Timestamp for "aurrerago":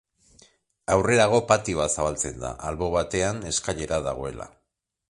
0.95-1.41